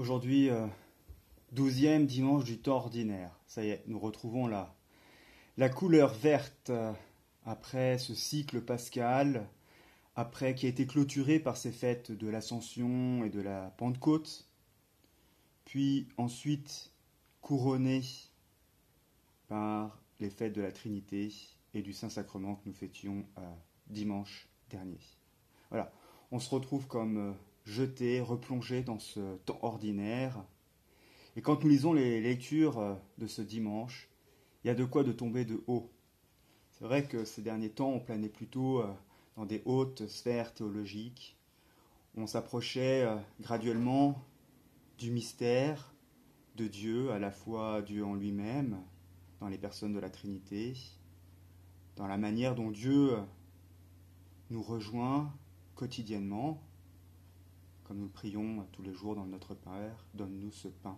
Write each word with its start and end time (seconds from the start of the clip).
Aujourd'hui, 0.00 0.48
euh, 0.48 0.66
douzième 1.52 2.06
dimanche 2.06 2.44
du 2.44 2.56
temps 2.56 2.76
ordinaire. 2.76 3.38
Ça 3.46 3.62
y 3.62 3.68
est, 3.68 3.84
nous 3.86 3.98
retrouvons 3.98 4.46
la, 4.46 4.74
la 5.58 5.68
couleur 5.68 6.14
verte 6.14 6.70
euh, 6.70 6.94
après 7.44 7.98
ce 7.98 8.14
cycle 8.14 8.62
pascal, 8.62 9.46
après 10.16 10.54
qui 10.54 10.64
a 10.64 10.70
été 10.70 10.86
clôturé 10.86 11.38
par 11.38 11.58
ces 11.58 11.70
fêtes 11.70 12.12
de 12.12 12.28
l'Ascension 12.28 13.26
et 13.26 13.28
de 13.28 13.42
la 13.42 13.74
Pentecôte, 13.76 14.48
puis 15.66 16.08
ensuite 16.16 16.94
couronné 17.42 18.00
par 19.48 20.00
les 20.18 20.30
fêtes 20.30 20.54
de 20.54 20.62
la 20.62 20.72
Trinité 20.72 21.30
et 21.74 21.82
du 21.82 21.92
Saint-Sacrement 21.92 22.54
que 22.54 22.62
nous 22.70 22.74
fêtions 22.74 23.26
euh, 23.36 23.42
dimanche 23.88 24.48
dernier. 24.70 25.00
Voilà, 25.68 25.92
on 26.32 26.38
se 26.38 26.48
retrouve 26.48 26.86
comme 26.86 27.36
jeté, 27.64 28.20
replongé 28.20 28.82
dans 28.82 28.98
ce 28.98 29.36
temps 29.38 29.58
ordinaire. 29.62 30.44
Et 31.36 31.42
quand 31.42 31.62
nous 31.62 31.70
lisons 31.70 31.92
les 31.92 32.20
lectures 32.20 32.78
euh, 32.78 32.94
de 33.18 33.26
ce 33.26 33.42
dimanche, 33.42 34.08
il 34.62 34.68
y 34.68 34.70
a 34.70 34.74
de 34.74 34.84
quoi 34.84 35.04
de 35.04 35.12
tomber 35.12 35.44
de 35.44 35.62
haut. 35.66 35.90
C'est 36.72 36.84
vrai 36.84 37.06
que 37.06 37.24
ces 37.24 37.42
derniers 37.42 37.70
temps, 37.70 37.90
on 37.90 38.00
planait 38.00 38.28
plutôt 38.28 38.80
euh, 38.80 38.92
dans 39.36 39.46
des 39.46 39.62
hautes 39.64 40.06
sphères 40.06 40.54
théologiques. 40.54 41.38
On 42.16 42.26
s'approchait 42.26 43.02
euh, 43.02 43.16
graduellement 43.40 44.24
du 44.98 45.10
mystère 45.10 45.94
de 46.56 46.66
Dieu, 46.66 47.10
à 47.12 47.18
la 47.18 47.30
fois 47.30 47.82
Dieu 47.82 48.04
en 48.04 48.14
lui-même, 48.14 48.82
dans 49.38 49.48
les 49.48 49.58
personnes 49.58 49.92
de 49.92 50.00
la 50.00 50.10
Trinité, 50.10 50.74
dans 51.96 52.06
la 52.06 52.18
manière 52.18 52.54
dont 52.54 52.70
Dieu 52.70 53.16
nous 54.50 54.62
rejoint 54.62 55.32
quotidiennement, 55.74 56.60
comme 57.90 57.98
nous 57.98 58.08
prions 58.08 58.64
tous 58.70 58.82
les 58.82 58.94
jours 58.94 59.16
dans 59.16 59.26
notre 59.26 59.52
Père, 59.56 60.06
donne-nous 60.14 60.52
ce 60.52 60.68
pain. 60.68 60.96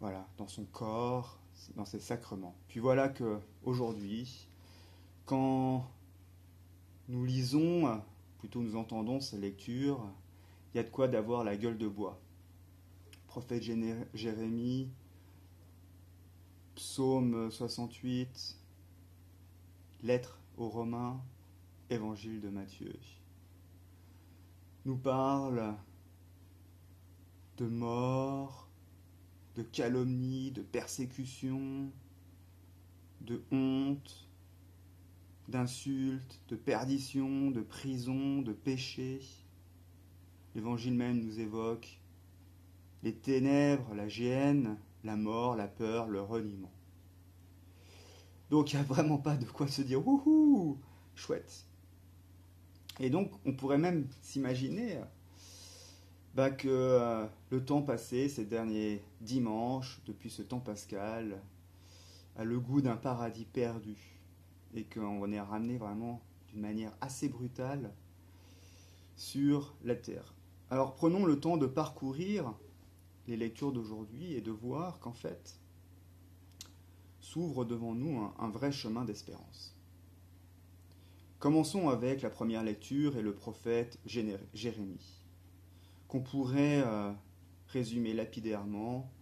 Voilà, 0.00 0.26
dans 0.36 0.48
son 0.48 0.64
corps, 0.64 1.38
dans 1.76 1.84
ses 1.84 2.00
sacrements. 2.00 2.56
Puis 2.66 2.80
voilà 2.80 3.08
que 3.08 3.38
aujourd'hui, 3.62 4.48
quand 5.24 5.88
nous 7.08 7.24
lisons, 7.24 8.02
plutôt 8.38 8.62
nous 8.62 8.74
entendons 8.74 9.20
ces 9.20 9.38
lectures, 9.38 10.04
il 10.74 10.78
y 10.78 10.80
a 10.80 10.82
de 10.82 10.90
quoi 10.90 11.06
d'avoir 11.06 11.44
la 11.44 11.56
gueule 11.56 11.78
de 11.78 11.86
bois. 11.86 12.20
Prophète 13.28 13.62
Jérémie, 13.62 14.90
psaume 16.74 17.52
68, 17.52 18.58
lettre 20.02 20.40
aux 20.56 20.68
Romains, 20.68 21.22
évangile 21.90 22.40
de 22.40 22.48
Matthieu, 22.48 22.98
nous 24.86 24.96
parle 24.96 25.74
de 27.56 27.66
mort, 27.66 28.70
de 29.56 29.62
calomnie, 29.64 30.52
de 30.52 30.62
persécution, 30.62 31.90
de 33.20 33.42
honte, 33.50 34.28
d'insultes, 35.48 36.40
de 36.48 36.54
perdition, 36.54 37.50
de 37.50 37.62
prison, 37.62 38.42
de 38.42 38.52
péché. 38.52 39.20
L'évangile 40.54 40.94
même 40.94 41.20
nous 41.20 41.40
évoque 41.40 42.00
les 43.02 43.14
ténèbres, 43.14 43.92
la 43.92 44.08
gêne, 44.08 44.78
la 45.02 45.16
mort, 45.16 45.56
la 45.56 45.66
peur, 45.66 46.06
le 46.06 46.20
reniement. 46.20 46.72
Donc 48.50 48.72
il 48.72 48.76
n'y 48.76 48.82
a 48.82 48.84
vraiment 48.84 49.18
pas 49.18 49.36
de 49.36 49.46
quoi 49.46 49.66
se 49.66 49.82
dire 49.82 50.06
wouhou, 50.06 50.78
chouette. 51.16 51.66
Et 53.00 53.10
donc, 53.10 53.30
on 53.44 53.52
pourrait 53.52 53.78
même 53.78 54.08
s'imaginer 54.22 54.98
bah, 56.34 56.50
que 56.50 56.68
euh, 56.68 57.26
le 57.50 57.64
temps 57.64 57.82
passé, 57.82 58.28
ces 58.28 58.44
derniers 58.44 59.02
dimanches, 59.20 60.00
depuis 60.06 60.30
ce 60.30 60.42
temps 60.42 60.60
pascal, 60.60 61.40
a 62.36 62.44
le 62.44 62.58
goût 62.58 62.80
d'un 62.80 62.96
paradis 62.96 63.44
perdu. 63.46 63.96
Et 64.74 64.84
qu'on 64.84 65.32
est 65.32 65.40
ramené 65.40 65.78
vraiment 65.78 66.20
d'une 66.48 66.60
manière 66.60 66.92
assez 67.00 67.28
brutale 67.28 67.92
sur 69.16 69.74
la 69.84 69.94
terre. 69.94 70.34
Alors 70.70 70.94
prenons 70.94 71.24
le 71.24 71.40
temps 71.40 71.56
de 71.56 71.66
parcourir 71.66 72.52
les 73.26 73.36
lectures 73.36 73.72
d'aujourd'hui 73.72 74.34
et 74.34 74.40
de 74.40 74.50
voir 74.50 74.98
qu'en 74.98 75.12
fait, 75.12 75.58
s'ouvre 77.20 77.64
devant 77.64 77.94
nous 77.94 78.18
un, 78.18 78.34
un 78.38 78.48
vrai 78.48 78.72
chemin 78.72 79.04
d'espérance. 79.04 79.75
Commençons 81.38 81.90
avec 81.90 82.22
la 82.22 82.30
première 82.30 82.62
lecture 82.62 83.18
et 83.18 83.22
le 83.22 83.34
prophète 83.34 83.98
Jérémie, 84.06 85.22
qu'on 86.08 86.22
pourrait 86.22 86.82
euh, 86.84 87.12
résumer 87.68 88.14
lapidairement 88.14 89.12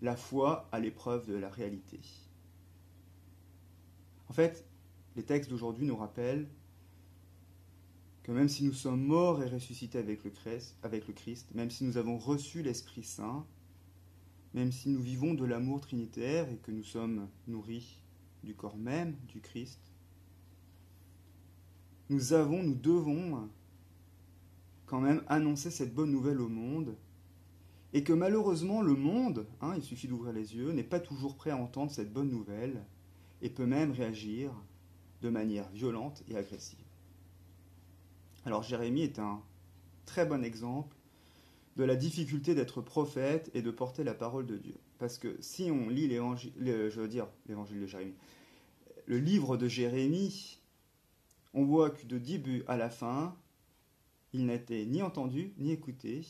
la 0.00 0.16
foi 0.16 0.66
à 0.72 0.80
l'épreuve 0.80 1.26
de 1.26 1.34
la 1.34 1.50
réalité. 1.50 2.00
En 4.30 4.32
fait, 4.32 4.64
les 5.14 5.24
textes 5.24 5.50
d'aujourd'hui 5.50 5.84
nous 5.84 5.96
rappellent 5.96 6.48
que 8.22 8.32
même 8.32 8.48
si 8.48 8.64
nous 8.64 8.72
sommes 8.72 9.02
morts 9.02 9.42
et 9.42 9.48
ressuscités 9.48 9.98
avec 9.98 10.24
le, 10.24 10.30
Christ, 10.30 10.76
avec 10.82 11.06
le 11.06 11.12
Christ, 11.12 11.54
même 11.54 11.70
si 11.70 11.84
nous 11.84 11.98
avons 11.98 12.16
reçu 12.16 12.62
l'Esprit 12.62 13.04
Saint, 13.04 13.46
même 14.54 14.72
si 14.72 14.88
nous 14.88 15.00
vivons 15.00 15.34
de 15.34 15.44
l'amour 15.44 15.82
trinitaire 15.82 16.48
et 16.50 16.56
que 16.56 16.70
nous 16.70 16.82
sommes 16.82 17.28
nourris 17.46 18.00
du 18.42 18.54
corps 18.54 18.76
même 18.76 19.16
du 19.26 19.40
Christ, 19.40 19.87
nous 22.10 22.32
avons, 22.32 22.62
nous 22.62 22.74
devons 22.74 23.48
quand 24.86 25.00
même 25.00 25.22
annoncer 25.28 25.70
cette 25.70 25.94
bonne 25.94 26.10
nouvelle 26.10 26.40
au 26.40 26.48
monde, 26.48 26.96
et 27.92 28.02
que 28.02 28.12
malheureusement 28.12 28.82
le 28.82 28.94
monde, 28.94 29.46
hein, 29.60 29.74
il 29.76 29.82
suffit 29.82 30.08
d'ouvrir 30.08 30.32
les 30.32 30.56
yeux, 30.56 30.72
n'est 30.72 30.82
pas 30.82 31.00
toujours 31.00 31.36
prêt 31.36 31.50
à 31.50 31.56
entendre 31.56 31.90
cette 31.90 32.12
bonne 32.12 32.30
nouvelle, 32.30 32.84
et 33.42 33.50
peut 33.50 33.66
même 33.66 33.92
réagir 33.92 34.52
de 35.22 35.30
manière 35.30 35.68
violente 35.70 36.22
et 36.28 36.36
agressive. 36.36 36.78
Alors 38.44 38.62
Jérémie 38.62 39.02
est 39.02 39.18
un 39.18 39.42
très 40.06 40.24
bon 40.24 40.42
exemple 40.42 40.96
de 41.76 41.84
la 41.84 41.96
difficulté 41.96 42.54
d'être 42.54 42.80
prophète 42.80 43.50
et 43.54 43.62
de 43.62 43.70
porter 43.70 44.04
la 44.04 44.14
parole 44.14 44.46
de 44.46 44.56
Dieu. 44.56 44.74
Parce 44.98 45.18
que 45.18 45.36
si 45.40 45.70
on 45.70 45.88
lit 45.88 46.08
l'évangile, 46.08 46.52
je 46.58 47.00
veux 47.00 47.08
dire 47.08 47.28
l'évangile 47.46 47.80
de 47.80 47.86
Jérémie, 47.86 48.14
le 49.06 49.18
livre 49.18 49.56
de 49.56 49.68
Jérémie, 49.68 50.57
on 51.54 51.64
voit 51.64 51.90
que 51.90 52.06
de 52.06 52.18
début 52.18 52.64
à 52.66 52.76
la 52.76 52.90
fin, 52.90 53.36
il 54.32 54.46
n'était 54.46 54.84
ni 54.84 55.02
entendu 55.02 55.52
ni 55.58 55.72
écouté, 55.72 56.26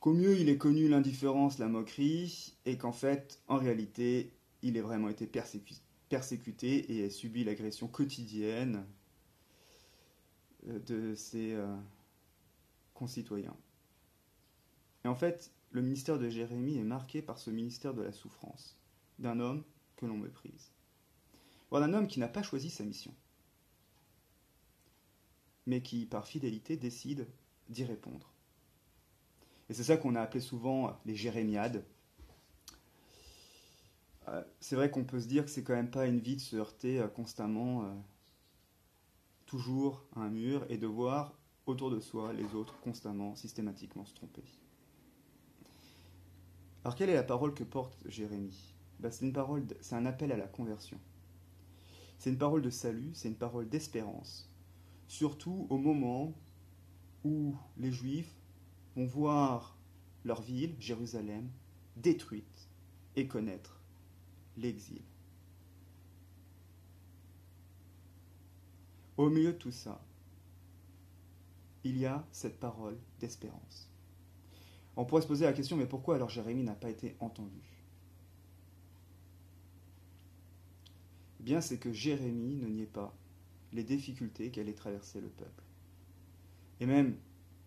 qu'au 0.00 0.12
mieux 0.12 0.38
il 0.38 0.48
est 0.48 0.58
connu 0.58 0.88
l'indifférence, 0.88 1.58
la 1.58 1.68
moquerie, 1.68 2.54
et 2.66 2.78
qu'en 2.78 2.92
fait, 2.92 3.40
en 3.48 3.56
réalité, 3.56 4.32
il 4.62 4.78
a 4.78 4.82
vraiment 4.82 5.08
été 5.08 5.26
persécuté 6.08 6.96
et 6.96 7.04
a 7.04 7.10
subi 7.10 7.44
l'agression 7.44 7.88
quotidienne 7.88 8.84
euh, 10.68 10.78
de 10.80 11.14
ses 11.14 11.52
euh, 11.52 11.76
concitoyens. 12.94 13.56
Et 15.04 15.08
en 15.08 15.14
fait, 15.14 15.52
le 15.70 15.82
ministère 15.82 16.18
de 16.18 16.28
Jérémie 16.28 16.78
est 16.78 16.84
marqué 16.84 17.22
par 17.22 17.38
ce 17.38 17.50
ministère 17.50 17.94
de 17.94 18.02
la 18.02 18.12
souffrance, 18.12 18.76
d'un 19.18 19.38
homme 19.38 19.62
que 19.96 20.06
l'on 20.06 20.16
méprise. 20.16 20.72
Voilà 21.70 21.86
un 21.86 21.94
homme 21.94 22.08
qui 22.08 22.18
n'a 22.18 22.28
pas 22.28 22.42
choisi 22.42 22.70
sa 22.70 22.84
mission 22.84 23.14
mais 25.68 25.82
qui, 25.82 26.06
par 26.06 26.26
fidélité, 26.26 26.76
décide 26.76 27.28
d'y 27.68 27.84
répondre. 27.84 28.32
Et 29.68 29.74
c'est 29.74 29.84
ça 29.84 29.98
qu'on 29.98 30.14
a 30.14 30.22
appelé 30.22 30.40
souvent 30.40 30.98
les 31.04 31.14
jérémiades. 31.14 31.84
Euh, 34.28 34.42
c'est 34.60 34.76
vrai 34.76 34.90
qu'on 34.90 35.04
peut 35.04 35.20
se 35.20 35.28
dire 35.28 35.44
que 35.44 35.50
c'est 35.50 35.62
quand 35.62 35.74
même 35.74 35.90
pas 35.90 36.06
une 36.06 36.20
vie 36.20 36.36
de 36.36 36.40
se 36.40 36.56
heurter 36.56 36.98
euh, 36.98 37.06
constamment, 37.06 37.84
euh, 37.84 37.94
toujours 39.44 40.02
à 40.16 40.20
un 40.20 40.30
mur, 40.30 40.64
et 40.70 40.78
de 40.78 40.86
voir 40.86 41.38
autour 41.66 41.90
de 41.90 42.00
soi 42.00 42.32
les 42.32 42.54
autres 42.54 42.80
constamment, 42.80 43.36
systématiquement 43.36 44.06
se 44.06 44.14
tromper. 44.14 44.44
Alors 46.82 46.94
quelle 46.94 47.10
est 47.10 47.14
la 47.14 47.22
parole 47.22 47.52
que 47.52 47.64
porte 47.64 47.98
Jérémie? 48.06 48.74
Ben, 49.00 49.10
C'est 49.10 49.26
une 49.26 49.34
parole, 49.34 49.66
c'est 49.82 49.96
un 49.96 50.06
appel 50.06 50.32
à 50.32 50.38
la 50.38 50.46
conversion. 50.46 50.98
C'est 52.18 52.30
une 52.30 52.38
parole 52.38 52.62
de 52.62 52.70
salut, 52.70 53.10
c'est 53.12 53.28
une 53.28 53.36
parole 53.36 53.68
d'espérance, 53.68 54.47
surtout 55.08 55.66
au 55.70 55.78
moment 55.78 56.34
où 57.24 57.56
les 57.78 57.90
Juifs 57.90 58.36
vont 58.94 59.06
voir 59.06 59.76
leur 60.24 60.42
ville, 60.42 60.76
Jérusalem, 60.78 61.50
détruite 61.96 62.68
et 63.16 63.26
connaître 63.26 63.80
l'exil. 64.56 65.02
Au 69.16 69.30
milieu 69.30 69.52
de 69.52 69.58
tout 69.58 69.72
ça, 69.72 70.00
il 71.82 71.98
y 71.98 72.06
a 72.06 72.24
cette 72.30 72.60
parole 72.60 72.98
d'espérance. 73.18 73.90
On 74.96 75.04
pourrait 75.04 75.22
se 75.22 75.26
poser 75.26 75.44
la 75.44 75.52
question, 75.52 75.76
mais 75.76 75.86
pourquoi 75.86 76.16
alors 76.16 76.28
Jérémie 76.28 76.62
n'a 76.62 76.74
pas 76.74 76.90
été 76.90 77.16
entendu? 77.20 77.62
Eh 81.40 81.42
Bien, 81.42 81.60
c'est 81.60 81.78
que 81.78 81.92
Jérémie 81.92 82.56
ne 82.56 82.68
niait 82.68 82.86
pas 82.86 83.16
les 83.72 83.84
difficultés 83.84 84.50
qu'allait 84.50 84.74
traverser 84.74 85.20
le 85.20 85.28
peuple. 85.28 85.64
Et 86.80 86.86
même, 86.86 87.16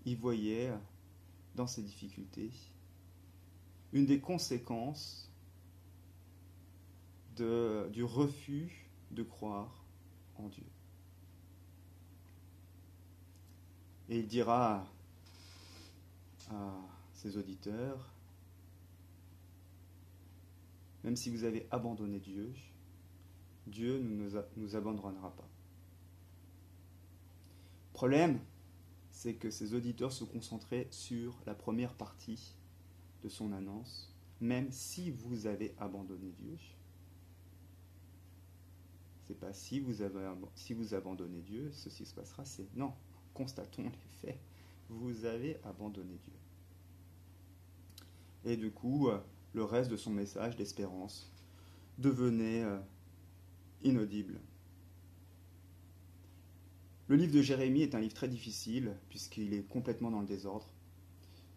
il 0.06 0.18
voyait 0.18 0.74
dans 1.56 1.68
ces 1.68 1.84
difficultés, 1.84 2.52
une 3.94 4.06
des 4.06 4.20
conséquences 4.20 5.32
du 7.36 8.04
refus 8.04 8.90
de 9.12 9.24
croire 9.24 9.84
en 10.36 10.48
Dieu. 10.48 10.66
Et 14.10 14.20
il 14.20 14.28
dira 14.28 14.88
à 16.50 16.74
ses 17.14 17.38
auditeurs, 17.38 18.14
même 21.04 21.16
si 21.16 21.30
vous 21.30 21.44
avez 21.44 21.68
abandonné 21.72 22.20
Dieu, 22.20 22.54
Dieu 23.68 24.00
ne 24.00 24.30
nous 24.58 24.76
abandonnera 24.76 25.36
pas. 25.36 25.51
Problème, 28.02 28.40
c'est 29.12 29.36
que 29.36 29.52
ses 29.52 29.76
auditeurs 29.76 30.12
se 30.12 30.24
concentraient 30.24 30.88
sur 30.90 31.40
la 31.46 31.54
première 31.54 31.94
partie 31.94 32.58
de 33.22 33.30
son 33.30 33.52
annonce, 33.52 34.12
même 34.40 34.72
si 34.72 35.12
vous 35.12 35.46
avez 35.46 35.76
abandonné 35.78 36.32
Dieu. 36.32 36.58
C'est 39.26 39.40
pas 39.40 39.54
si 39.54 39.80
vous, 39.80 40.02
avez, 40.02 40.28
si 40.56 40.74
vous 40.74 40.96
abandonnez 40.96 41.44
Dieu, 41.44 41.70
ceci 41.74 42.08
se 42.08 42.16
passera, 42.16 42.44
c'est 42.44 42.76
non. 42.76 42.92
Constatons 43.36 43.84
les 43.84 44.10
faits. 44.20 44.40
Vous 44.90 45.26
avez 45.26 45.60
abandonné 45.64 46.18
Dieu. 46.24 46.40
Et 48.46 48.58
du 48.58 48.72
coup, 48.72 49.10
euh, 49.10 49.20
le 49.54 49.64
reste 49.64 49.92
de 49.92 49.98
son 49.98 50.10
message 50.10 50.56
d'espérance 50.56 51.32
devenait 52.00 52.64
euh, 52.64 52.80
inaudible. 53.84 54.42
Le 57.12 57.18
livre 57.18 57.34
de 57.34 57.42
Jérémie 57.42 57.82
est 57.82 57.94
un 57.94 58.00
livre 58.00 58.14
très 58.14 58.30
difficile 58.30 58.96
puisqu'il 59.10 59.54
est 59.54 59.64
complètement 59.64 60.12
dans 60.12 60.22
le 60.22 60.26
désordre. 60.26 60.70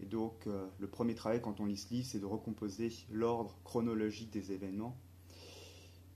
Et 0.00 0.04
donc 0.04 0.48
euh, 0.48 0.66
le 0.80 0.88
premier 0.88 1.14
travail 1.14 1.40
quand 1.40 1.60
on 1.60 1.66
lit 1.66 1.76
ce 1.76 1.94
livre, 1.94 2.08
c'est 2.08 2.18
de 2.18 2.26
recomposer 2.26 2.92
l'ordre 3.08 3.56
chronologique 3.62 4.32
des 4.32 4.50
événements. 4.50 4.98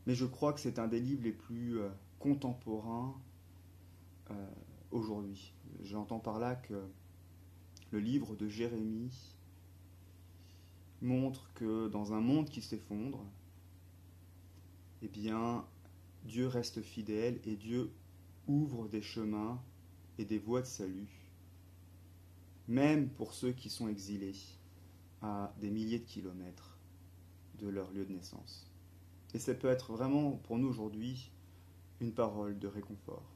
Mais 0.08 0.16
je 0.16 0.26
crois 0.26 0.52
que 0.52 0.58
c'est 0.58 0.80
un 0.80 0.88
des 0.88 0.98
livres 0.98 1.22
les 1.22 1.30
plus 1.30 1.78
euh, 1.78 1.88
contemporains 2.18 3.14
euh, 4.32 4.34
aujourd'hui. 4.90 5.52
J'entends 5.84 6.18
par 6.18 6.40
là 6.40 6.56
que 6.56 6.88
le 7.92 8.00
livre 8.00 8.34
de 8.34 8.48
Jérémie 8.48 9.36
montre 11.00 11.48
que 11.54 11.86
dans 11.86 12.12
un 12.12 12.20
monde 12.20 12.50
qui 12.50 12.60
s'effondre, 12.60 13.24
eh 15.00 15.06
bien, 15.06 15.64
Dieu 16.24 16.48
reste 16.48 16.82
fidèle 16.82 17.38
et 17.44 17.54
Dieu 17.54 17.92
ouvre 18.48 18.88
des 18.88 19.02
chemins 19.02 19.62
et 20.18 20.24
des 20.24 20.38
voies 20.38 20.62
de 20.62 20.66
salut, 20.66 21.08
même 22.66 23.08
pour 23.10 23.32
ceux 23.32 23.52
qui 23.52 23.70
sont 23.70 23.88
exilés 23.88 24.34
à 25.22 25.54
des 25.60 25.70
milliers 25.70 26.00
de 26.00 26.04
kilomètres 26.04 26.78
de 27.58 27.68
leur 27.68 27.90
lieu 27.92 28.04
de 28.04 28.12
naissance. 28.12 28.66
Et 29.34 29.38
ça 29.38 29.54
peut 29.54 29.68
être 29.68 29.92
vraiment 29.92 30.32
pour 30.32 30.58
nous 30.58 30.68
aujourd'hui 30.68 31.30
une 32.00 32.12
parole 32.12 32.58
de 32.58 32.66
réconfort. 32.66 33.34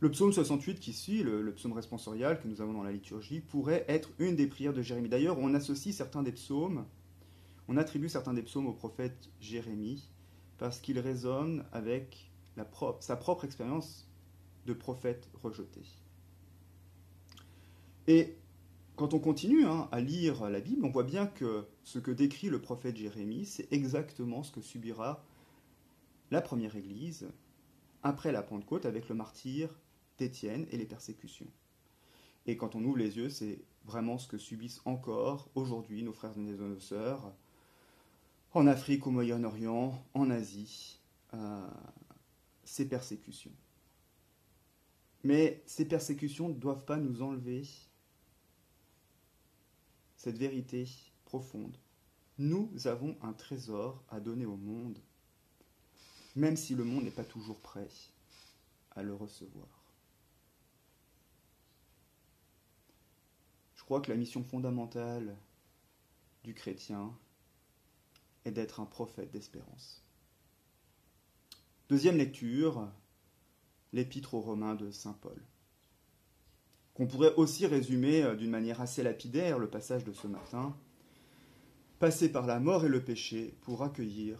Le 0.00 0.10
psaume 0.10 0.32
68 0.32 0.80
qui 0.80 0.92
suit, 0.92 1.22
le, 1.22 1.52
psaume 1.54 1.72
responsorial 1.72 2.40
que 2.40 2.48
nous 2.48 2.60
avons 2.60 2.72
dans 2.72 2.82
la 2.82 2.90
liturgie, 2.90 3.40
pourrait 3.40 3.84
être 3.88 4.10
une 4.18 4.34
des 4.34 4.48
prières 4.48 4.72
de 4.72 4.82
Jérémie. 4.82 5.08
D'ailleurs, 5.08 5.38
on 5.38 5.54
associe 5.54 5.94
certains 5.94 6.24
des 6.24 6.32
psaumes, 6.32 6.84
on 7.68 7.76
attribue 7.76 8.08
certains 8.08 8.34
des 8.34 8.42
psaumes 8.42 8.66
au 8.66 8.72
prophète 8.72 9.30
Jérémie, 9.40 10.08
parce 10.58 10.80
qu'ils 10.80 10.98
résonnent 10.98 11.64
avec 11.72 12.31
sa 13.00 13.16
propre 13.16 13.44
expérience 13.44 14.08
de 14.66 14.72
prophète 14.72 15.28
rejeté. 15.42 15.82
Et 18.06 18.36
quand 18.96 19.14
on 19.14 19.18
continue 19.18 19.64
hein, 19.64 19.88
à 19.92 20.00
lire 20.00 20.48
la 20.50 20.60
Bible, 20.60 20.84
on 20.84 20.90
voit 20.90 21.02
bien 21.04 21.26
que 21.26 21.66
ce 21.82 21.98
que 21.98 22.10
décrit 22.10 22.48
le 22.48 22.60
prophète 22.60 22.96
Jérémie, 22.96 23.46
c'est 23.46 23.72
exactement 23.72 24.42
ce 24.42 24.52
que 24.52 24.60
subira 24.60 25.24
la 26.30 26.40
première 26.40 26.76
Église 26.76 27.28
après 28.02 28.32
la 28.32 28.42
Pentecôte 28.42 28.86
avec 28.86 29.08
le 29.08 29.14
martyr 29.14 29.68
d'Étienne 30.18 30.66
et 30.70 30.76
les 30.76 30.86
persécutions. 30.86 31.50
Et 32.46 32.56
quand 32.56 32.74
on 32.74 32.84
ouvre 32.84 32.98
les 32.98 33.16
yeux, 33.16 33.30
c'est 33.30 33.64
vraiment 33.84 34.18
ce 34.18 34.28
que 34.28 34.38
subissent 34.38 34.82
encore 34.84 35.48
aujourd'hui 35.54 36.02
nos 36.02 36.12
frères 36.12 36.36
et 36.36 36.40
nos 36.40 36.80
sœurs 36.80 37.32
en 38.54 38.66
Afrique, 38.66 39.06
au 39.06 39.10
Moyen-Orient, 39.10 39.94
en 40.12 40.30
Asie, 40.30 41.00
euh, 41.32 41.66
ces 42.72 42.88
persécutions. 42.88 43.52
Mais 45.24 45.62
ces 45.66 45.84
persécutions 45.84 46.48
ne 46.48 46.54
doivent 46.54 46.86
pas 46.86 46.96
nous 46.96 47.20
enlever 47.20 47.64
cette 50.16 50.38
vérité 50.38 50.88
profonde. 51.26 51.76
Nous 52.38 52.70
avons 52.86 53.18
un 53.20 53.34
trésor 53.34 54.02
à 54.08 54.20
donner 54.20 54.46
au 54.46 54.56
monde, 54.56 54.98
même 56.34 56.56
si 56.56 56.74
le 56.74 56.84
monde 56.84 57.04
n'est 57.04 57.10
pas 57.10 57.26
toujours 57.26 57.60
prêt 57.60 57.90
à 58.92 59.02
le 59.02 59.14
recevoir. 59.14 59.84
Je 63.74 63.84
crois 63.84 64.00
que 64.00 64.10
la 64.10 64.16
mission 64.16 64.42
fondamentale 64.42 65.36
du 66.42 66.54
chrétien 66.54 67.14
est 68.46 68.52
d'être 68.52 68.80
un 68.80 68.86
prophète 68.86 69.30
d'espérance. 69.30 70.01
Deuxième 71.92 72.16
lecture, 72.16 72.88
l'épître 73.92 74.32
aux 74.32 74.40
Romains 74.40 74.74
de 74.74 74.90
Saint 74.90 75.12
Paul. 75.20 75.38
Qu'on 76.94 77.06
pourrait 77.06 77.34
aussi 77.34 77.66
résumer 77.66 78.22
euh, 78.22 78.34
d'une 78.34 78.48
manière 78.48 78.80
assez 78.80 79.02
lapidaire 79.02 79.58
le 79.58 79.68
passage 79.68 80.02
de 80.02 80.14
ce 80.14 80.26
matin. 80.26 80.74
Passer 81.98 82.32
par 82.32 82.46
la 82.46 82.60
mort 82.60 82.86
et 82.86 82.88
le 82.88 83.04
péché 83.04 83.58
pour 83.60 83.82
accueillir 83.82 84.38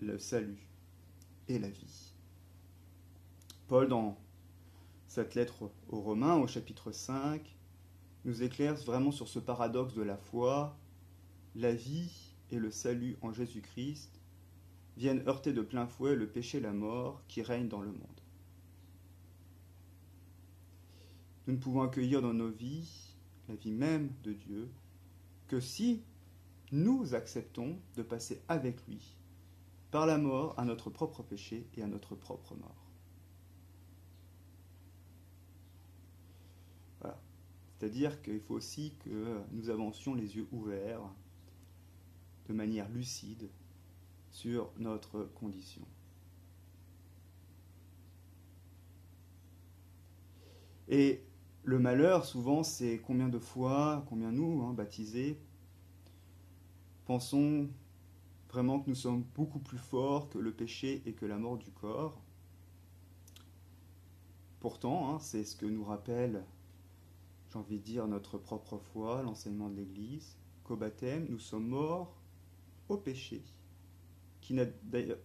le 0.00 0.18
salut 0.18 0.70
et 1.48 1.58
la 1.58 1.68
vie. 1.68 2.14
Paul, 3.68 3.86
dans 3.86 4.18
cette 5.06 5.34
lettre 5.34 5.70
aux 5.90 6.00
Romains, 6.00 6.36
au 6.36 6.46
chapitre 6.46 6.92
5, 6.92 7.58
nous 8.24 8.42
éclaire 8.42 8.76
vraiment 8.76 9.12
sur 9.12 9.28
ce 9.28 9.38
paradoxe 9.38 9.92
de 9.92 10.02
la 10.02 10.16
foi. 10.16 10.78
La 11.54 11.74
vie 11.74 12.34
et 12.50 12.58
le 12.58 12.70
salut 12.70 13.18
en 13.20 13.34
Jésus-Christ 13.34 14.19
viennent 15.00 15.26
heurter 15.26 15.54
de 15.54 15.62
plein 15.62 15.86
fouet 15.86 16.14
le 16.14 16.28
péché 16.28 16.58
et 16.58 16.60
la 16.60 16.74
mort 16.74 17.22
qui 17.26 17.40
règnent 17.40 17.68
dans 17.68 17.80
le 17.80 17.90
monde. 17.90 18.20
Nous 21.46 21.54
ne 21.54 21.58
pouvons 21.58 21.80
accueillir 21.80 22.20
dans 22.20 22.34
nos 22.34 22.50
vies 22.50 23.16
la 23.48 23.54
vie 23.54 23.72
même 23.72 24.12
de 24.22 24.34
Dieu 24.34 24.68
que 25.48 25.58
si 25.58 26.04
nous 26.70 27.14
acceptons 27.14 27.78
de 27.96 28.02
passer 28.02 28.42
avec 28.46 28.86
lui 28.86 29.16
par 29.90 30.04
la 30.04 30.18
mort 30.18 30.54
à 30.58 30.66
notre 30.66 30.90
propre 30.90 31.22
péché 31.22 31.66
et 31.78 31.82
à 31.82 31.86
notre 31.86 32.14
propre 32.14 32.54
mort. 32.54 32.86
C'est-à-dire 37.78 38.20
qu'il 38.20 38.40
faut 38.40 38.56
aussi 38.56 38.92
que 39.02 39.40
nous 39.52 39.70
avancions 39.70 40.14
les 40.14 40.36
yeux 40.36 40.46
ouverts, 40.52 41.00
de 42.48 42.52
manière 42.52 42.90
lucide, 42.90 43.48
sur 44.30 44.70
notre 44.78 45.24
condition. 45.34 45.82
Et 50.88 51.22
le 51.62 51.78
malheur, 51.78 52.24
souvent, 52.24 52.62
c'est 52.62 52.98
combien 52.98 53.28
de 53.28 53.38
fois, 53.38 54.04
combien 54.08 54.32
nous, 54.32 54.62
hein, 54.62 54.72
baptisés, 54.72 55.38
pensons 57.04 57.68
vraiment 58.48 58.80
que 58.80 58.90
nous 58.90 58.96
sommes 58.96 59.22
beaucoup 59.34 59.60
plus 59.60 59.78
forts 59.78 60.28
que 60.28 60.38
le 60.38 60.52
péché 60.52 61.02
et 61.06 61.12
que 61.12 61.26
la 61.26 61.38
mort 61.38 61.58
du 61.58 61.70
corps. 61.70 62.20
Pourtant, 64.58 65.14
hein, 65.14 65.18
c'est 65.20 65.44
ce 65.44 65.54
que 65.54 65.66
nous 65.66 65.84
rappelle, 65.84 66.44
j'ai 67.50 67.58
envie 67.58 67.78
de 67.78 67.84
dire, 67.84 68.08
notre 68.08 68.38
propre 68.38 68.78
foi, 68.78 69.22
l'enseignement 69.22 69.70
de 69.70 69.76
l'Église, 69.76 70.36
qu'au 70.64 70.76
baptême, 70.76 71.26
nous 71.28 71.38
sommes 71.38 71.68
morts 71.68 72.16
au 72.88 72.96
péché 72.96 73.44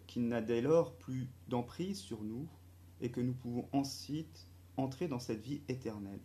qui 0.08 0.20
n'a 0.20 0.42
dès 0.42 0.62
lors 0.62 0.96
plus 0.98 1.30
d'emprise 1.48 2.00
sur 2.00 2.24
nous 2.24 2.48
et 3.02 3.12
que 3.12 3.22
nous 3.22 3.34
pouvons 3.34 3.68
ensuite 3.72 4.48
entrer 4.78 5.08
dans 5.08 5.20
cette 5.20 5.42
vie 5.42 5.62
éternelle. 5.68 6.22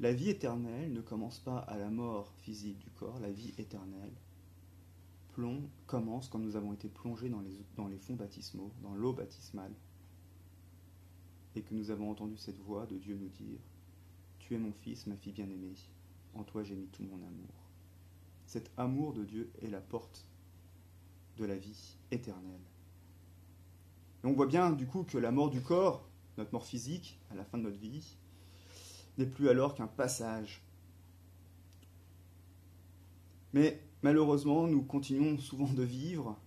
La 0.00 0.12
vie 0.12 0.30
éternelle 0.30 0.92
ne 0.92 1.00
commence 1.00 1.38
pas 1.38 1.58
à 1.58 1.76
la 1.78 1.90
mort 1.90 2.32
physique 2.38 2.78
du 2.78 2.90
corps, 2.90 3.18
la 3.20 3.30
vie 3.30 3.54
éternelle 3.58 4.12
plomb, 5.36 5.68
commence 5.86 6.30
quand 6.30 6.38
nous 6.38 6.56
avons 6.56 6.72
été 6.72 6.88
plongés 6.88 7.28
dans 7.28 7.42
les, 7.42 7.60
dans 7.76 7.88
les 7.88 7.98
fonds 7.98 8.14
baptismaux, 8.14 8.72
dans 8.82 8.94
l'eau 8.94 9.12
baptismale, 9.12 9.74
et 11.54 11.60
que 11.60 11.74
nous 11.74 11.90
avons 11.90 12.10
entendu 12.10 12.38
cette 12.38 12.58
voix 12.58 12.86
de 12.86 12.96
Dieu 12.96 13.18
nous 13.20 13.28
dire 13.28 13.60
Tu 14.38 14.54
es 14.54 14.58
mon 14.58 14.72
fils, 14.72 15.06
ma 15.06 15.14
fille 15.14 15.34
bien-aimée, 15.34 15.74
en 16.32 16.42
toi 16.42 16.62
j'ai 16.62 16.74
mis 16.74 16.86
tout 16.86 17.02
mon 17.02 17.16
amour. 17.16 17.70
Cet 18.46 18.70
amour 18.78 19.12
de 19.12 19.24
Dieu 19.24 19.52
est 19.60 19.68
la 19.68 19.82
porte 19.82 20.26
de 21.36 21.44
la 21.44 21.56
vie 21.56 21.96
éternelle. 22.10 22.60
Et 24.24 24.26
on 24.26 24.32
voit 24.32 24.46
bien 24.46 24.72
du 24.72 24.86
coup 24.86 25.04
que 25.04 25.18
la 25.18 25.30
mort 25.30 25.50
du 25.50 25.60
corps, 25.60 26.08
notre 26.38 26.52
mort 26.52 26.66
physique, 26.66 27.18
à 27.30 27.34
la 27.34 27.44
fin 27.44 27.58
de 27.58 27.64
notre 27.64 27.78
vie, 27.78 28.16
n'est 29.18 29.26
plus 29.26 29.48
alors 29.48 29.74
qu'un 29.74 29.86
passage 29.86 30.66
Mais 33.56 33.80
malheureusement, 34.02 34.66
nous 34.66 34.82
continuons 34.82 35.38
souvent 35.38 35.72
de 35.72 35.82
vivre 35.82 36.38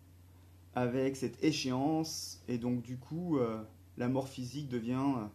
avec 0.75 1.15
cette 1.15 1.43
échéance, 1.43 2.39
et 2.48 2.60
donc 2.60 2.84
du 2.84 2.98
coup, 2.98 3.39
euh, 3.39 3.63
la 3.98 4.08
mort 4.08 4.29
physique 4.29 4.69
devient 4.69 5.15
euh, 5.17 5.25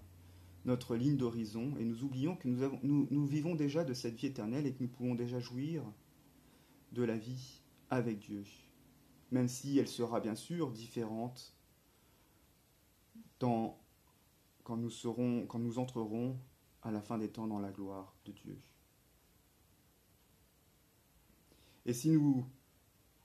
notre 0.66 0.94
ligne 0.94 1.16
d'horizon, 1.16 1.72
et 1.80 1.84
nous 1.84 2.04
oublions 2.04 2.36
que 2.36 2.46
nous, 2.46 3.26
vivons 3.26 3.56
déjà 3.56 3.82
de 3.82 3.92
cette 3.92 4.14
vie 4.14 4.26
éternelle 4.26 4.68
et 4.68 4.72
que 4.72 4.84
nous 4.84 4.88
pouvons 4.88 5.16
déjà 5.16 5.40
jouir 5.40 5.82
de 6.92 7.02
la 7.02 7.16
vie 7.16 7.60
avec 7.90 8.20
Dieu, 8.20 8.44
même 9.30 9.48
si 9.48 9.78
elle 9.78 9.88
sera 9.88 10.20
bien 10.20 10.34
sûr 10.34 10.70
différente 10.70 11.54
quand 13.38 14.76
nous 14.76 15.78
entrerons 15.78 16.38
à 16.82 16.90
la 16.90 17.02
fin 17.02 17.18
des 17.18 17.30
temps 17.30 17.46
dans 17.46 17.58
la 17.58 17.70
gloire 17.70 18.14
de 18.24 18.32
Dieu. 18.32 18.58
Et 21.86 21.92
si 21.92 22.10
nous 22.10 22.46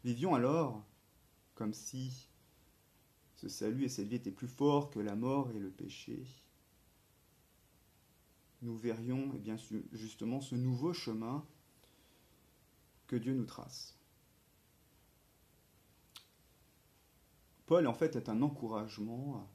vivions 0.03 0.36
alors 0.36 0.86
comme 1.56 1.74
si 1.74 2.29
ce 3.36 3.48
salut 3.48 3.86
et 3.86 3.89
cette 3.89 4.08
vie 4.08 4.15
étaient 4.15 4.32
plus 4.32 4.48
forts 4.48 4.89
que 4.89 5.00
la 5.00 5.15
mort 5.15 5.51
et 5.51 5.60
le 5.60 5.70
péché, 5.70 6.25
nous 8.62 8.77
verrions 8.77 9.32
eh 9.36 9.39
bien, 9.39 9.56
justement 9.94 10.41
ce 10.41 10.56
nouveau 10.56 10.91
chemin 10.91 11.46
que 13.08 13.15
Dieu 13.15 13.34
nous 13.34 13.46
trace. 13.46 13.99
Paul, 17.70 17.86
en 17.86 17.94
fait, 17.94 18.16
est 18.16 18.30
un 18.30 18.42
encouragement 18.42 19.48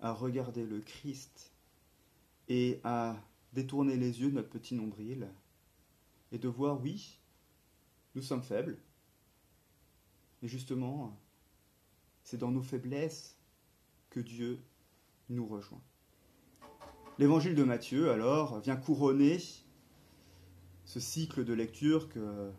à 0.00 0.12
regarder 0.12 0.66
le 0.66 0.80
Christ 0.80 1.52
et 2.48 2.80
à 2.82 3.14
détourner 3.52 3.96
les 3.96 4.20
yeux 4.20 4.28
de 4.28 4.34
notre 4.34 4.48
petit 4.48 4.74
nombril 4.74 5.28
et 6.32 6.38
de 6.38 6.48
voir, 6.48 6.82
oui, 6.82 7.20
nous 8.16 8.22
sommes 8.22 8.42
faibles. 8.42 8.76
Et 10.42 10.48
justement, 10.48 11.16
c'est 12.24 12.38
dans 12.38 12.50
nos 12.50 12.60
faiblesses 12.60 13.38
que 14.10 14.18
Dieu 14.18 14.58
nous 15.28 15.46
rejoint. 15.46 15.82
L'évangile 17.20 17.54
de 17.54 17.62
Matthieu, 17.62 18.10
alors, 18.10 18.58
vient 18.58 18.74
couronner 18.74 19.38
ce 20.84 20.98
cycle 20.98 21.44
de 21.44 21.52
lecture 21.52 22.08
que 22.08 22.50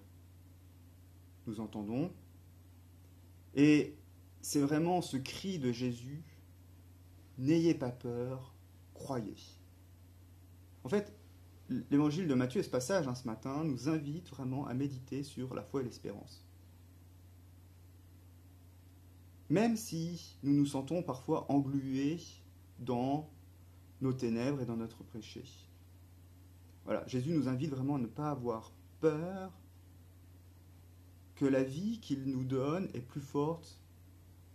nous 1.48 1.60
entendons. 1.60 2.14
Et 3.54 3.98
c'est 4.42 4.62
vraiment 4.62 5.02
ce 5.02 5.18
cri 5.18 5.60
de 5.60 5.72
Jésus, 5.72 6.24
N'ayez 7.38 7.76
pas 7.76 7.92
peur, 7.92 8.56
croyez. 8.96 9.36
En 10.84 10.90
fait, 10.90 11.14
l'évangile 11.92 12.28
de 12.28 12.34
Matthieu 12.34 12.62
et 12.62 12.64
ce 12.64 12.70
passage 12.70 13.08
hein, 13.08 13.14
ce 13.14 13.28
matin 13.28 13.64
nous 13.64 13.90
invite 13.90 14.30
vraiment 14.30 14.66
à 14.66 14.74
méditer 14.74 15.22
sur 15.22 15.54
la 15.54 15.62
foi 15.62 15.82
et 15.82 15.84
l'espérance. 15.84 16.44
Même 19.50 19.78
si 19.78 20.38
nous 20.42 20.54
nous 20.54 20.66
sentons 20.66 21.04
parfois 21.04 21.50
englués 21.52 22.20
dans 22.80 23.30
nos 24.02 24.14
ténèbres 24.14 24.62
et 24.62 24.66
dans 24.66 24.78
notre 24.78 25.04
péché. 25.04 25.44
Voilà, 26.86 27.06
Jésus 27.06 27.32
nous 27.32 27.48
invite 27.48 27.70
vraiment 27.70 27.96
à 27.96 28.00
ne 28.00 28.08
pas 28.08 28.32
avoir 28.32 28.72
peur 29.00 29.52
que 31.36 31.46
la 31.46 31.64
vie 31.64 32.00
qu'il 32.00 32.26
nous 32.26 32.44
donne 32.44 32.90
est 32.94 33.02
plus 33.02 33.22
forte 33.22 33.80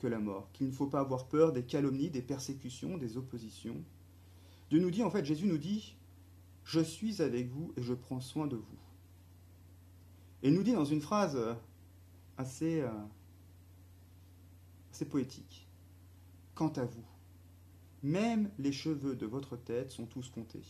que 0.03 0.09
la 0.09 0.19
mort, 0.19 0.51
qu'il 0.53 0.67
ne 0.67 0.73
faut 0.73 0.89
pas 0.89 0.99
avoir 0.99 1.29
peur 1.29 1.53
des 1.53 1.63
calomnies, 1.63 2.11
des 2.11 2.23
persécutions, 2.23 2.99
des 2.99 3.17
oppositions. 3.17 3.85
Dieu 4.69 4.81
nous 4.81 4.91
dit, 4.91 5.05
en 5.05 5.11
fait, 5.11 5.25
Jésus 5.25 5.47
nous 5.47 5.59
dit, 5.59 5.97
je 6.65 6.81
suis 6.81 7.23
avec 7.23 7.49
vous 7.49 7.73
et 7.77 7.83
je 7.83 7.95
prends 7.95 8.21
soin 8.21 8.49
de 8.49 8.57
vous. 8.57 8.79
Et 10.43 10.49
il 10.49 10.55
nous 10.55 10.65
dit 10.65 10.73
dans 10.73 10.85
une 10.85 11.01
phrase 11.01 11.37
euh, 11.37 11.55
assez, 12.37 12.81
euh, 12.81 12.91
assez 14.91 15.05
poétique, 15.05 15.69
Quant 16.57 16.73
à 16.73 16.85
vous, 16.85 17.07
même 18.03 18.51
les 18.59 18.73
cheveux 18.73 19.15
de 19.15 19.27
votre 19.27 19.57
tête 19.57 19.93
sont 19.93 20.07
tous 20.07 20.29
comptés. 20.29 20.67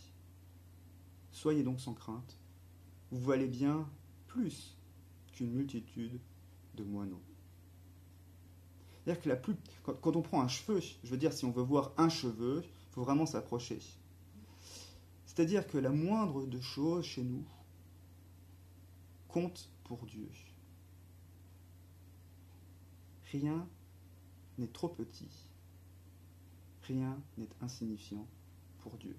Soyez 1.30 1.62
donc 1.62 1.80
sans 1.80 1.94
crainte, 1.94 2.38
vous 3.10 3.22
valez 3.22 3.48
bien 3.48 3.88
plus 4.26 4.76
qu'une 5.32 5.52
multitude 5.52 6.20
de 6.74 6.84
moineaux. 6.84 7.22
C'est-à-dire 9.04 9.22
que 9.22 9.28
la 9.28 9.36
plus, 9.36 9.56
quand, 9.82 10.16
on 10.16 10.22
prend 10.22 10.42
un 10.42 10.48
cheveu, 10.48 10.80
je 10.80 11.10
veux 11.10 11.16
dire, 11.16 11.32
si 11.32 11.44
on 11.44 11.50
veut 11.50 11.62
voir 11.62 11.92
un 11.96 12.08
cheveu, 12.08 12.62
il 12.64 12.92
faut 12.94 13.02
vraiment 13.02 13.26
s'approcher. 13.26 13.80
C'est-à-dire 15.26 15.66
que 15.66 15.78
la 15.78 15.90
moindre 15.90 16.46
de 16.46 16.60
choses 16.60 17.04
chez 17.04 17.22
nous 17.22 17.44
compte 19.28 19.68
pour 19.84 20.04
Dieu. 20.06 20.28
Rien 23.32 23.66
n'est 24.58 24.68
trop 24.68 24.88
petit, 24.88 25.30
rien 26.82 27.18
n'est 27.38 27.48
insignifiant 27.62 28.26
pour 28.80 28.98
Dieu. 28.98 29.16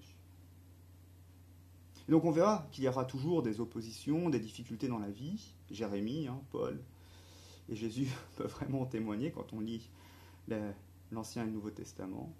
Donc 2.08 2.24
on 2.24 2.30
verra 2.30 2.68
qu'il 2.70 2.84
y 2.84 2.88
aura 2.88 3.04
toujours 3.04 3.42
des 3.42 3.60
oppositions, 3.60 4.30
des 4.30 4.38
difficultés 4.38 4.88
dans 4.88 4.98
la 4.98 5.10
vie. 5.10 5.52
Jérémie, 5.70 6.28
hein, 6.28 6.40
Paul 6.52 6.80
et 7.68 7.74
Jésus 7.74 8.08
peuvent 8.36 8.50
vraiment 8.50 8.82
en 8.82 8.86
témoigner 8.86 9.30
quand 9.30 9.52
on 9.52 9.60
lit 9.60 9.90
l'Ancien 11.10 11.46
et 11.46 11.50
Nouveau 11.50 11.70
Testament. 11.70 12.34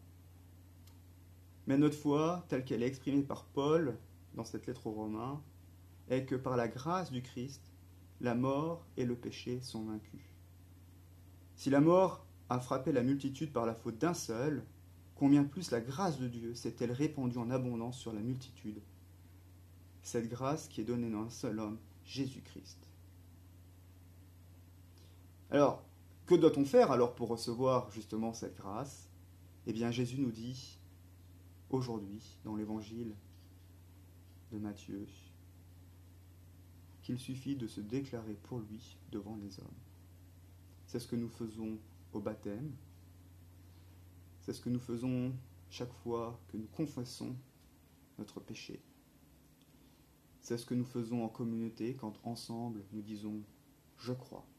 Mais 1.66 1.78
notre 1.78 1.96
foi, 1.96 2.44
telle 2.48 2.64
qu'elle 2.64 2.82
est 2.82 2.86
exprimée 2.86 3.22
par 3.22 3.44
Paul 3.44 3.96
dans 4.34 4.44
cette 4.44 4.66
lettre 4.66 4.86
aux 4.86 4.92
Romains, 4.92 5.42
est 6.08 6.26
que 6.26 6.34
par 6.34 6.56
la 6.56 6.68
grâce 6.68 7.10
du 7.10 7.22
Christ, 7.22 7.72
la 8.20 8.34
mort 8.34 8.86
et 8.96 9.04
le 9.04 9.16
péché 9.16 9.60
sont 9.60 9.84
vaincus. 9.84 10.20
Si 11.56 11.70
la 11.70 11.80
mort 11.80 12.26
a 12.50 12.60
frappé 12.60 12.92
la 12.92 13.02
multitude 13.02 13.52
par 13.52 13.64
la 13.64 13.74
faute 13.74 13.98
d'un 13.98 14.14
seul, 14.14 14.64
combien 15.14 15.44
plus 15.44 15.70
la 15.70 15.80
grâce 15.80 16.18
de 16.18 16.28
Dieu 16.28 16.54
s'est-elle 16.54 16.92
répandue 16.92 17.38
en 17.38 17.50
abondance 17.50 17.98
sur 17.98 18.12
la 18.12 18.20
multitude? 18.20 18.82
Cette 20.02 20.28
grâce 20.28 20.68
qui 20.68 20.82
est 20.82 20.84
donnée 20.84 21.10
dans 21.10 21.22
un 21.22 21.30
seul 21.30 21.58
homme, 21.58 21.78
Jésus-Christ. 22.04 22.93
Alors, 25.54 25.84
que 26.26 26.34
doit-on 26.34 26.64
faire 26.64 26.90
alors 26.90 27.14
pour 27.14 27.28
recevoir 27.28 27.88
justement 27.92 28.32
cette 28.32 28.56
grâce? 28.56 29.08
Eh 29.68 29.72
bien, 29.72 29.92
Jésus 29.92 30.18
nous 30.18 30.32
dit 30.32 30.80
aujourd'hui 31.70 32.40
dans 32.42 32.56
l'évangile 32.56 33.14
de 34.50 34.58
Matthieu 34.58 35.06
qu'il 37.02 37.20
suffit 37.20 37.54
de 37.54 37.68
se 37.68 37.80
déclarer 37.80 38.34
pour 38.34 38.58
lui 38.58 38.98
devant 39.12 39.36
les 39.36 39.60
hommes. 39.60 39.78
C'est 40.86 40.98
ce 40.98 41.06
que 41.06 41.14
nous 41.14 41.28
faisons 41.28 41.78
au 42.12 42.18
baptême, 42.18 42.74
c'est 44.40 44.54
ce 44.54 44.60
que 44.60 44.70
nous 44.70 44.80
faisons 44.80 45.32
chaque 45.70 45.92
fois 45.92 46.36
que 46.48 46.56
nous 46.56 46.66
confessons 46.66 47.36
notre 48.18 48.40
péché. 48.40 48.82
C'est 50.40 50.58
ce 50.58 50.66
que 50.66 50.74
nous 50.74 50.84
faisons 50.84 51.24
en 51.24 51.28
communauté 51.28 51.94
quand 51.94 52.18
ensemble 52.24 52.82
nous 52.90 53.02
disons⁇ 53.02 53.34
Je 53.98 54.14
crois⁇ 54.14 54.44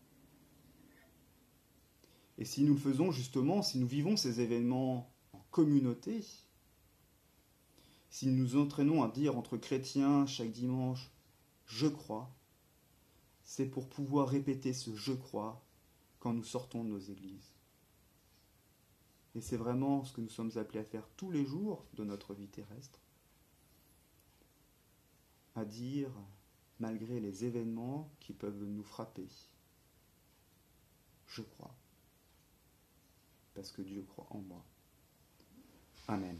Et 2.37 2.45
si 2.45 2.63
nous 2.63 2.73
le 2.73 2.79
faisons 2.79 3.11
justement, 3.11 3.61
si 3.61 3.77
nous 3.77 3.87
vivons 3.87 4.17
ces 4.17 4.41
événements 4.41 5.11
en 5.33 5.39
communauté, 5.51 6.23
si 8.09 8.27
nous 8.27 8.35
nous 8.35 8.57
entraînons 8.57 9.03
à 9.03 9.09
dire 9.09 9.37
entre 9.37 9.57
chrétiens 9.57 10.25
chaque 10.25 10.51
dimanche 10.51 11.11
je 11.65 11.87
crois, 11.87 12.31
c'est 13.43 13.65
pour 13.65 13.89
pouvoir 13.89 14.27
répéter 14.27 14.73
ce 14.73 14.95
je 14.95 15.13
crois 15.13 15.63
quand 16.19 16.33
nous 16.33 16.43
sortons 16.43 16.83
de 16.83 16.89
nos 16.89 16.99
églises. 16.99 17.53
Et 19.35 19.41
c'est 19.41 19.57
vraiment 19.57 20.03
ce 20.03 20.13
que 20.13 20.21
nous 20.21 20.29
sommes 20.29 20.57
appelés 20.57 20.79
à 20.79 20.85
faire 20.85 21.07
tous 21.17 21.29
les 21.29 21.45
jours 21.45 21.85
de 21.93 22.03
notre 22.03 22.33
vie 22.33 22.47
terrestre. 22.47 22.99
À 25.55 25.65
dire, 25.65 26.11
malgré 26.79 27.19
les 27.19 27.45
événements 27.45 28.09
qui 28.19 28.33
peuvent 28.33 28.63
nous 28.63 28.83
frapper, 28.83 29.27
je 31.27 31.41
crois. 31.41 31.75
Parce 33.55 33.71
que 33.71 33.81
Dieu 33.81 34.03
croit 34.03 34.27
en 34.31 34.39
moi. 34.39 34.63
Amen. 36.07 36.37